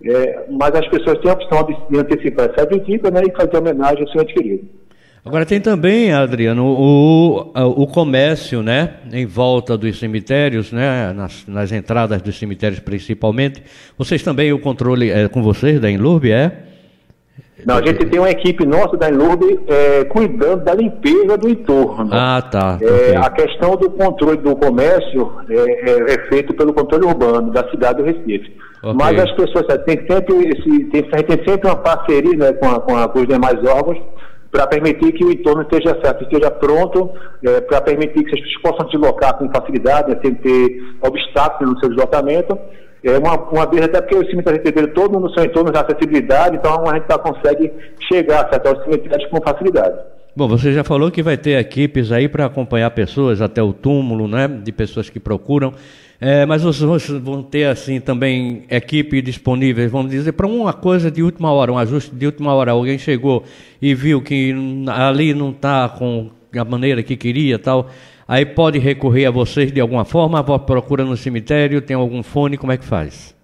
é, 0.04 0.46
mas 0.50 0.70
as 0.74 0.88
pessoas 0.88 1.18
têm 1.20 1.30
a 1.30 1.34
opção 1.34 1.62
de, 1.64 1.76
de 1.90 1.98
antecipar 1.98 2.50
essa 2.50 2.66
visita 2.66 3.10
né, 3.10 3.22
e 3.26 3.36
fazer 3.36 3.56
homenagem 3.56 4.02
ao 4.02 4.08
seu 4.08 4.22
ente 4.22 4.34
querido. 4.34 4.68
Agora 5.26 5.44
tem 5.44 5.60
também, 5.60 6.12
Adriano, 6.12 6.64
o, 6.64 7.50
o 7.52 7.86
comércio, 7.88 8.62
né, 8.62 8.94
em 9.12 9.26
volta 9.26 9.76
dos 9.76 9.98
cemitérios, 9.98 10.70
né, 10.70 11.12
nas, 11.12 11.44
nas 11.48 11.72
entradas 11.72 12.22
dos 12.22 12.38
cemitérios 12.38 12.78
principalmente. 12.78 13.60
Vocês 13.98 14.22
também, 14.22 14.52
o 14.52 14.60
controle 14.60 15.10
é 15.10 15.26
com 15.28 15.42
vocês 15.42 15.80
da 15.80 15.90
Enlurb, 15.90 16.30
é? 16.30 16.52
Não, 17.66 17.74
a 17.74 17.84
gente 17.84 18.06
tem 18.06 18.20
uma 18.20 18.30
equipe 18.30 18.64
nossa 18.64 18.96
da 18.96 19.08
Enlurb 19.08 19.42
é, 19.66 20.04
cuidando 20.04 20.62
da 20.62 20.72
limpeza 20.72 21.36
do 21.36 21.48
entorno. 21.48 22.08
Ah, 22.12 22.40
tá. 22.40 22.78
É. 22.80 23.16
A 23.16 23.28
questão 23.28 23.74
do 23.74 23.90
controle 23.90 24.36
do 24.36 24.54
comércio 24.54 25.32
é, 25.50 25.54
é, 25.54 26.14
é, 26.14 26.28
feito 26.28 26.54
pelo 26.54 26.72
controle 26.72 27.04
urbano 27.04 27.50
da 27.50 27.68
cidade 27.68 28.00
do 28.00 28.04
Recife. 28.04 28.52
Okay. 28.80 28.94
Mas 28.94 29.18
as 29.18 29.32
pessoas 29.32 29.66
têm 29.84 30.06
sempre, 30.06 30.36
esse, 30.50 30.84
tem, 30.84 31.02
tem 31.02 31.44
sempre 31.44 31.66
uma 31.66 31.76
parceria 31.76 32.36
né, 32.36 32.52
com, 32.52 32.70
a, 32.70 32.80
com, 32.80 32.96
a, 32.96 33.08
com 33.08 33.18
os 33.18 33.26
demais 33.26 33.58
órgãos 33.64 33.98
para 34.56 34.66
permitir 34.66 35.12
que 35.12 35.22
o 35.22 35.30
entorno 35.30 35.60
esteja 35.60 36.00
certo, 36.02 36.24
esteja 36.24 36.50
pronto, 36.50 37.10
é, 37.44 37.60
para 37.60 37.78
permitir 37.82 38.24
que 38.24 38.34
as 38.34 38.40
pessoas 38.40 38.62
possam 38.62 38.86
deslocar 38.86 39.36
com 39.36 39.52
facilidade, 39.52 40.10
né, 40.10 40.18
sem 40.24 40.34
ter 40.34 40.82
obstáculos 41.02 41.74
no 41.74 41.80
seu 41.80 41.90
deslocamento. 41.90 42.58
É 43.04 43.18
uma, 43.18 43.34
uma 43.50 43.66
vez 43.66 43.84
até 43.84 44.00
porque 44.00 44.16
o 44.16 44.30
cemitério 44.30 44.62
tem 44.62 44.72
todo 44.94 45.12
mundo 45.12 45.28
no 45.28 45.34
seu 45.34 45.44
entorno 45.44 45.70
de 45.70 45.78
acessibilidade, 45.78 46.56
então 46.56 46.88
a 46.88 46.94
gente 46.94 47.04
já 47.06 47.18
consegue 47.18 47.70
chegar 48.10 48.48
até 48.50 48.72
os 48.72 48.82
cemitérios 48.84 49.28
com 49.28 49.42
facilidade. 49.42 49.98
Bom, 50.34 50.48
você 50.48 50.72
já 50.72 50.82
falou 50.82 51.10
que 51.10 51.22
vai 51.22 51.36
ter 51.36 51.58
equipes 51.58 52.10
aí 52.10 52.26
para 52.26 52.46
acompanhar 52.46 52.90
pessoas 52.92 53.42
até 53.42 53.62
o 53.62 53.74
túmulo, 53.74 54.26
né? 54.26 54.48
De 54.48 54.72
pessoas 54.72 55.10
que 55.10 55.20
procuram. 55.20 55.74
É, 56.18 56.46
mas 56.46 56.62
vocês 56.62 57.10
vão 57.20 57.42
ter 57.42 57.64
assim 57.64 58.00
também 58.00 58.64
equipe 58.70 59.20
disponível, 59.20 59.88
vamos 59.90 60.10
dizer, 60.10 60.32
para 60.32 60.46
uma 60.46 60.72
coisa 60.72 61.10
de 61.10 61.22
última 61.22 61.52
hora, 61.52 61.72
um 61.72 61.78
ajuste 61.78 62.14
de 62.14 62.24
última 62.24 62.54
hora. 62.54 62.72
Alguém 62.72 62.96
chegou 62.96 63.44
e 63.80 63.94
viu 63.94 64.22
que 64.22 64.54
ali 64.88 65.34
não 65.34 65.50
está 65.50 65.88
com 65.88 66.30
a 66.58 66.64
maneira 66.64 67.02
que 67.02 67.16
queria 67.16 67.58
tal. 67.58 67.90
Aí 68.26 68.46
pode 68.46 68.78
recorrer 68.78 69.26
a 69.26 69.30
vocês 69.30 69.70
de 69.70 69.80
alguma 69.80 70.04
forma, 70.04 70.42
procura 70.42 71.04
no 71.04 71.16
cemitério, 71.16 71.82
tem 71.82 71.96
algum 71.96 72.22
fone, 72.22 72.56
como 72.56 72.72
é 72.72 72.78
que 72.78 72.84
faz? 72.84 73.36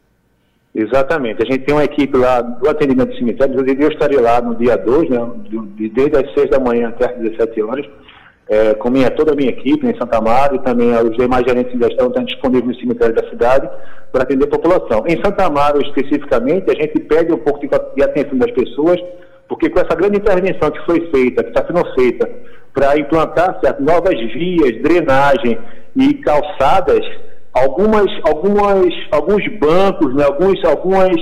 Exatamente. 0.75 1.43
A 1.43 1.45
gente 1.45 1.65
tem 1.67 1.75
uma 1.75 1.85
equipe 1.85 2.17
lá 2.17 2.41
do 2.41 2.69
atendimento 2.69 3.11
do 3.11 3.19
cemitério. 3.19 3.65
Eu 3.79 3.89
estarei 3.91 4.19
lá 4.19 4.41
no 4.41 4.57
dia 4.57 4.77
2, 4.77 5.11
né, 5.11 5.19
desde 5.95 6.17
as 6.17 6.33
6 6.33 6.49
da 6.49 6.59
manhã 6.59 6.89
até 6.89 7.11
as 7.11 7.19
17 7.19 7.63
horas 7.63 7.87
é, 8.53 8.75
com 8.75 8.91
minha, 8.91 9.11
toda 9.11 9.33
a 9.33 9.35
minha 9.35 9.49
equipe 9.49 9.87
em 9.87 9.99
Santa 9.99 10.19
Amaro 10.19 10.57
e 10.57 10.59
também 10.59 10.93
os 10.93 11.17
demais 11.17 11.43
gerentes 11.43 11.73
de 11.73 11.83
gestão 11.83 12.09
estão 12.09 12.23
disponíveis 12.23 12.77
no 12.77 12.81
cemitério 12.83 13.15
da 13.15 13.27
cidade 13.31 13.67
para 14.13 14.25
atender 14.25 14.45
a 14.45 14.51
população. 14.51 15.03
Em 15.09 15.17
Santa 15.25 15.47
Amaro, 15.47 15.81
especificamente, 15.81 16.71
a 16.71 16.75
gente 16.75 17.01
pede 17.01 17.33
um 17.33 17.39
pouco 17.39 17.61
de, 17.61 17.69
de 17.69 18.03
atenção 18.03 18.37
das 18.37 18.51
pessoas, 18.51 19.01
porque 19.49 19.71
com 19.71 19.81
essa 19.81 19.97
grande 19.97 20.19
intervenção 20.19 20.71
que 20.71 20.85
foi 20.85 21.01
feita, 21.11 21.43
que 21.43 21.49
está 21.49 21.67
sendo 21.67 21.83
feita, 21.95 22.29
para 22.75 22.99
implantar 22.99 23.59
certo, 23.65 23.83
novas 23.83 24.19
vias, 24.35 24.83
drenagem 24.83 25.59
e 25.97 26.13
calçadas, 26.15 27.01
algumas, 27.55 28.11
algumas, 28.29 28.93
alguns 29.13 29.49
bancos, 29.59 30.15
né, 30.15 30.25
alguns, 30.25 30.63
algumas 30.63 31.17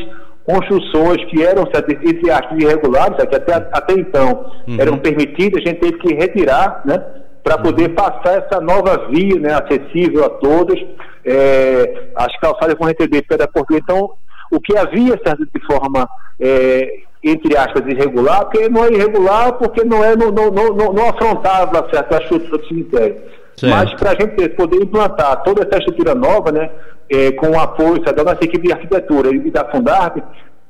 construções 0.44 1.25
que 1.26 1.44
eram, 1.44 1.62
entre 1.62 2.28
aspas, 2.28 2.60
irregulares, 2.60 3.16
que 3.25 3.37
até, 3.37 3.54
até 3.54 3.94
então 3.94 4.50
uhum. 4.66 4.76
eram 4.80 4.99
permitidas, 4.99 5.62
a 5.64 5.68
gente 5.68 5.78
teve 5.78 5.99
que 5.99 6.12
retirar, 6.14 6.82
né? 6.84 7.19
Para 7.42 7.59
poder 7.59 7.90
passar 7.90 8.44
essa 8.44 8.61
nova 8.61 9.09
via, 9.09 9.38
né, 9.38 9.54
acessível 9.54 10.25
a 10.25 10.30
todos. 10.30 10.78
É, 11.25 12.09
as 12.14 12.35
calçadas 12.38 12.76
vão 12.78 12.88
receber 12.88 13.23
pedra 13.23 13.49
portuguesa. 13.49 13.85
Então, 13.85 14.11
o 14.50 14.61
que 14.61 14.76
havia, 14.76 15.18
certo, 15.25 15.44
de 15.44 15.66
forma, 15.66 16.09
é, 16.38 17.00
entre 17.23 17.56
aspas, 17.56 17.87
irregular, 17.87 18.47
porque 18.47 18.68
não 18.68 18.85
é 18.85 18.92
irregular, 18.92 19.52
porque 19.54 19.85
não, 19.85 20.04
é, 20.04 20.16
não, 20.16 20.30
não, 20.30 20.50
não, 20.50 20.92
não 20.92 21.09
afrontava, 21.09 21.88
certo, 21.90 22.14
a 22.14 22.18
estrutura 22.18 22.59
do 22.59 22.66
cemitério. 22.66 23.16
Certo. 23.56 23.73
Mas 23.73 23.94
para 23.94 24.11
a 24.11 24.14
gente 24.14 24.49
poder 24.50 24.82
implantar 24.82 25.42
toda 25.42 25.62
essa 25.62 25.78
estrutura 25.78 26.14
nova, 26.14 26.50
né, 26.50 26.70
é, 27.11 27.32
com 27.32 27.50
o 27.50 27.61
apoio 27.61 28.00
da 28.00 28.25
nossa 28.25 28.44
equipe 28.44 28.66
de 28.66 28.73
arquitetura 28.73 29.35
e 29.35 29.50
da 29.50 29.64
Fundarp, 29.70 30.18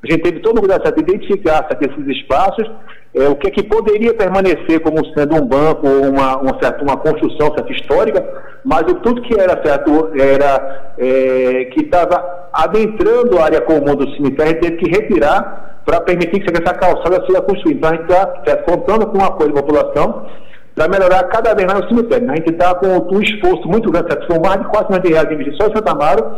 a 0.03 0.11
gente 0.11 0.23
teve 0.23 0.41
todo 0.41 0.59
o 0.59 0.61
cuidado 0.61 0.83
de 0.95 1.01
identificar 1.01 1.69
esses 1.81 2.17
espaços, 2.17 2.71
é, 3.15 3.29
o 3.29 3.37
que 3.37 3.49
é 3.49 3.51
que 3.51 3.63
poderia 3.63 4.15
permanecer 4.15 4.81
como 4.81 5.05
sendo 5.15 5.35
um 5.35 5.47
banco 5.47 5.87
ou 5.87 6.09
uma, 6.09 6.39
uma, 6.39 6.59
certa, 6.63 6.83
uma 6.83 6.97
construção 6.97 7.53
certa, 7.55 7.71
histórica, 7.73 8.25
mas 8.65 8.83
o, 8.83 8.95
tudo 8.97 9.21
que 9.23 9.39
era 9.39 9.61
certo 9.63 10.11
era 10.19 10.93
é, 10.97 11.65
que 11.67 11.85
estava 11.85 12.49
adentrando 12.53 13.39
a 13.39 13.45
área 13.45 13.61
comum 13.61 13.95
do 13.95 14.09
cemitério, 14.15 14.53
a 14.53 14.55
gente 14.55 14.61
teve 14.61 14.77
que 14.77 14.91
retirar 14.91 15.83
para 15.85 16.01
permitir 16.01 16.41
que 16.41 16.51
essa 16.51 16.75
calçada 16.75 17.25
seja 17.27 17.43
construída. 17.43 17.79
Então 17.79 17.91
a 17.91 17.97
gente 17.97 18.49
está 18.49 18.57
contando 18.59 19.07
com 19.09 19.19
o 19.19 19.25
apoio 19.25 19.53
da 19.53 19.63
população 19.63 20.27
para 20.75 20.89
melhorar 20.89 21.25
cada 21.25 21.55
vez 21.55 21.71
mais 21.71 21.85
o 21.85 21.89
cemitério. 21.89 22.31
A 22.31 22.37
gente 22.37 22.51
está 22.51 22.75
com 22.75 22.87
um 22.87 23.21
esforço 23.21 23.69
muito 23.69 23.91
grande, 23.91 24.13
certo? 24.13 24.33
são 24.33 24.41
mais 24.41 24.61
de 24.61 24.69
4 24.69 24.87
milhões 24.87 25.03
de 25.03 25.13
reais 25.13 25.29
de 25.29 25.35
investição 25.35 25.69
em 25.69 25.77
Santa 25.77 25.93
Amaro, 25.93 26.37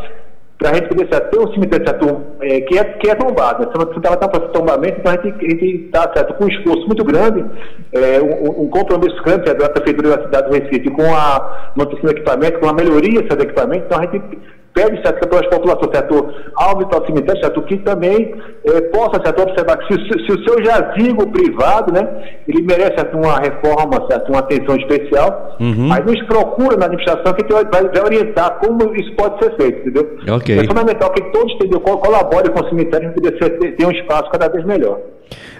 para 0.59 0.71
a 0.71 0.75
gente 0.75 0.89
poder 0.89 1.09
certo, 1.11 1.31
ter 1.31 1.39
um 1.41 1.53
cemitério 1.53 1.87
certo, 1.87 2.21
é, 2.41 2.61
que, 2.61 2.79
é, 2.79 2.85
que 2.85 3.11
é 3.11 3.15
tombado. 3.15 3.65
Né? 3.65 3.73
Você 3.75 3.99
estava 3.99 4.17
para 4.17 4.49
tombamento, 4.49 5.01
então 5.01 5.13
a 5.13 5.27
gente 5.27 5.87
está 5.87 6.13
certo, 6.15 6.35
com 6.35 6.45
um 6.45 6.49
esforço 6.49 6.87
muito 6.87 7.05
grande, 7.05 7.45
é, 7.93 8.21
um, 8.21 8.63
um, 8.63 8.69
compromisso 8.69 9.21
grande 9.25 9.47
certo, 9.47 9.59
da 9.59 9.71
Prefeitura 9.71 10.17
da 10.17 10.23
cidade 10.25 10.49
do 10.49 10.55
Recife 10.55 10.91
com 10.91 11.15
a 11.15 11.73
manutenção 11.77 12.05
do 12.05 12.13
equipamento, 12.13 12.61
com 12.61 12.69
a 12.69 12.73
melhoria 12.73 13.23
do 13.23 13.43
equipamento, 13.43 13.85
então 13.87 13.99
a 13.99 14.03
gente 14.03 14.39
pede 14.75 15.02
certo, 15.02 15.29
que 15.29 15.37
a 15.37 15.50
população 15.50 15.93
certo, 15.93 16.35
ao 16.55 16.79
visitar 16.79 17.02
o 17.02 17.07
cemitério, 17.07 17.43
certo, 17.43 17.62
que 17.62 17.76
também 17.79 18.35
eh, 18.64 18.81
possa 18.93 19.21
certo, 19.23 19.43
observar 19.43 19.76
que 19.79 19.93
se, 19.93 20.00
se, 20.00 20.26
se, 20.26 20.33
o 20.33 20.45
seu 20.45 20.64
jazigo 20.64 21.31
privado, 21.31 21.93
né, 21.93 22.38
ele 22.49 22.62
merece 22.62 22.95
certo, 22.97 23.17
uma 23.17 23.38
reforma, 23.38 24.07
certo, 24.11 24.31
uma 24.31 24.38
atenção 24.38 24.76
especial, 24.76 25.57
uhum. 25.61 25.88
mas 25.88 26.05
nos 26.05 26.23
procura 26.23 26.76
na 26.76 26.87
administração 26.87 27.33
que 27.35 27.52
vai, 27.52 27.64
vai, 27.64 28.02
orientar 28.02 28.59
como 28.59 28.95
isso 28.97 29.14
pode 29.14 29.43
ser 29.45 29.57
feito, 29.57 29.81
entendeu? 29.81 30.19
Okay. 30.37 30.59
É 30.59 30.64
fundamental 30.64 31.11
que 31.11 31.23
todos 31.33 31.52
entendeu, 31.55 31.81
colaborem 31.81 32.50
com 32.50 32.64
o 32.64 32.69
cemitério 32.69 33.12
para 33.12 33.31
poder 33.33 33.76
ter 33.76 33.87
um 33.87 33.91
espaço 33.91 34.31
cada 34.31 34.49
vez 34.49 34.64
melhor. 34.64 34.99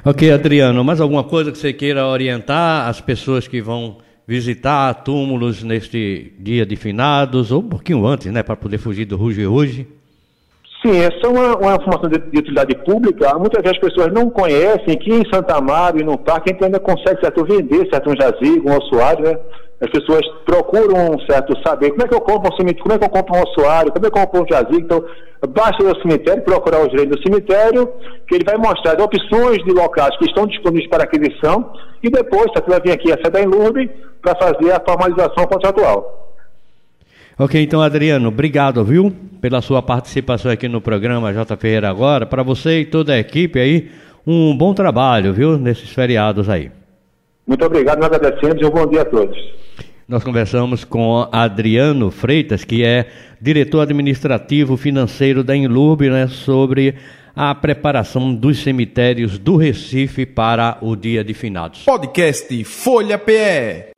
Ok, 0.04 0.31
Adriano, 0.31 0.83
mais 0.83 1.00
alguma 1.00 1.25
coisa 1.25 1.52
que 1.52 1.59
você 1.59 1.73
queira 1.73 2.07
orientar 2.07 2.88
as 2.88 3.00
pessoas 3.00 3.47
que 3.47 3.61
vão 3.61 3.99
visitar 4.26 4.95
túmulos 5.02 5.62
neste 5.62 6.33
dia 6.38 6.64
de 6.64 6.76
finados, 6.76 7.50
ou 7.50 7.61
um 7.61 7.69
pouquinho 7.69 8.07
antes, 8.07 8.33
né, 8.33 8.43
para 8.43 8.57
poder 8.57 8.79
fugir 8.79 9.05
do 9.05 9.17
ruge 9.17 9.45
ruge? 9.45 9.87
Sim, 10.83 10.99
essa 10.99 11.26
é 11.26 11.29
uma, 11.29 11.57
uma 11.57 11.76
informação 11.76 12.11
de, 12.11 12.19
de, 12.19 12.38
utilidade 12.38 12.75
pública. 12.85 13.38
Muitas 13.38 13.62
vezes 13.62 13.79
as 13.79 13.88
pessoas 13.88 14.12
não 14.12 14.29
conhecem 14.29 14.99
que 14.99 15.12
em 15.12 15.23
Santa 15.33 15.57
Amaro 15.57 16.00
e 16.00 16.02
no 16.02 16.19
parque 16.19 16.50
a 16.50 16.52
gente 16.52 16.64
ainda 16.64 16.81
consegue 16.81 17.21
certo, 17.21 17.45
vender 17.45 17.88
certo, 17.88 18.11
um 18.11 18.17
jazigo, 18.21 18.69
um 18.69 18.76
ossuário, 18.76 19.25
né? 19.25 19.38
As 19.83 19.91
pessoas 19.91 20.23
procuram 20.45 21.19
certo 21.29 21.53
saber 21.67 21.91
como 21.91 22.05
é 22.05 22.09
que 22.09 22.15
eu 22.15 22.21
compro 22.21 22.53
um 22.53 22.57
cemitério, 22.57 22.83
como 22.85 22.95
é 22.95 22.99
que 22.99 23.05
eu 23.05 23.11
compro 23.11 23.37
um 23.37 23.43
ossuário, 23.43 23.93
como 23.93 24.07
é 24.07 24.11
que 24.11 24.19
eu 24.19 24.23
compro 24.27 24.43
um 24.43 24.47
jazigo. 24.49 24.79
Então, 24.79 25.05
basta 25.49 25.83
ir 25.83 25.89
ao 25.89 26.01
cemitério, 26.01 26.45
procurar 26.45 26.87
o 26.87 26.91
gerente 26.91 27.09
do 27.09 27.23
cemitério, 27.23 27.89
que 28.29 28.37
ele 28.37 28.45
vai 28.45 28.57
mostrar 28.57 28.93
as 28.93 29.03
opções 29.03 29.59
de 29.65 29.73
locais 29.73 30.17
que 30.19 30.27
estão 30.27 30.47
disponíveis 30.47 30.89
para 30.89 31.03
aquisição 31.03 31.73
e 32.01 32.09
depois 32.09 32.47
você 32.55 32.71
vai 32.71 32.81
vir 32.81 32.93
aqui 32.93 33.12
a 33.12 33.17
sede 33.17 33.41
em 33.41 33.91
para 34.23 34.37
fazer 34.37 34.73
a 34.73 34.81
formalização 34.81 35.47
contratual. 35.47 36.37
Ok, 37.37 37.61
então 37.61 37.83
Adriano, 37.83 38.29
obrigado, 38.29 38.85
viu, 38.85 39.12
pela 39.41 39.61
sua 39.61 39.83
participação 39.83 40.53
aqui 40.53 40.69
no 40.69 40.81
programa 40.81 41.33
J 41.33 41.57
Ferreira 41.57 41.91
agora. 41.91 42.25
Para 42.25 42.45
você 42.45 42.81
e 42.81 42.85
toda 42.85 43.15
a 43.15 43.19
equipe 43.19 43.59
aí, 43.59 43.91
um 44.25 44.57
bom 44.57 44.73
trabalho, 44.73 45.33
viu, 45.33 45.59
nesses 45.59 45.91
feriados 45.91 46.49
aí. 46.49 46.71
Muito 47.47 47.65
obrigado, 47.65 47.99
nós 47.99 48.13
agradecemos 48.13 48.61
e 48.61 48.65
um 48.65 48.71
bom 48.71 48.87
dia 48.87 49.03
a 49.03 49.05
todos. 49.05 49.37
Nós 50.09 50.23
conversamos 50.23 50.85
com 50.85 51.27
Adriano 51.33 52.11
Freitas, 52.11 52.65
que 52.65 52.85
é 52.85 53.07
diretor 53.41 53.81
administrativo 53.81 54.77
financeiro 54.77 55.43
da 55.43 55.57
Inlub, 55.57 56.09
né, 56.11 56.27
sobre 56.29 56.97
a 57.35 57.55
preparação 57.55 58.35
dos 58.35 58.63
cemitérios 58.63 59.39
do 59.39 59.57
Recife 59.57 60.27
para 60.27 60.77
o 60.83 60.95
dia 60.95 61.25
de 61.25 61.33
finados. 61.33 61.83
Podcast 61.85 62.65
Folha 62.65 63.19
PE. 63.19 63.93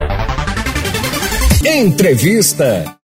Entrevista. 1.67 2.97